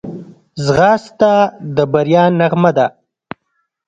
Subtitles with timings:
[0.65, 1.31] ځغاسته
[1.75, 2.87] د بریا نغمه ده